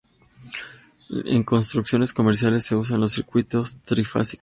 En 1.25 1.43
construcciones 1.43 2.11
comerciales, 2.11 2.65
se 2.65 2.75
usan 2.75 3.01
los 3.01 3.11
circuitos 3.11 3.77
trifásicos. 3.83 4.39